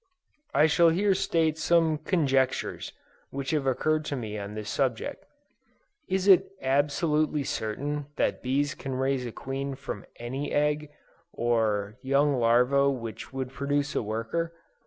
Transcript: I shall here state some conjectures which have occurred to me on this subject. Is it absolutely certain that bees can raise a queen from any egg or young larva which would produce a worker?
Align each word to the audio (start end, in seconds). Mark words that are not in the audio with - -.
I 0.55 0.65
shall 0.65 0.89
here 0.89 1.13
state 1.13 1.59
some 1.59 1.99
conjectures 1.99 2.91
which 3.29 3.51
have 3.51 3.67
occurred 3.67 4.03
to 4.05 4.15
me 4.15 4.35
on 4.35 4.55
this 4.55 4.67
subject. 4.67 5.25
Is 6.07 6.27
it 6.27 6.49
absolutely 6.59 7.43
certain 7.43 8.07
that 8.15 8.41
bees 8.41 8.73
can 8.73 8.95
raise 8.95 9.27
a 9.27 9.31
queen 9.31 9.75
from 9.75 10.07
any 10.15 10.51
egg 10.51 10.89
or 11.31 11.99
young 12.01 12.33
larva 12.39 12.89
which 12.89 13.31
would 13.31 13.51
produce 13.51 13.93
a 13.93 14.01
worker? 14.01 14.55